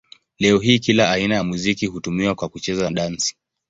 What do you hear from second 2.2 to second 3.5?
kwa kucheza dansi.